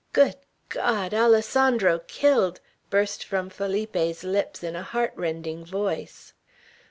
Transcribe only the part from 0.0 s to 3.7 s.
"Good God! Alessandro killed!" burst from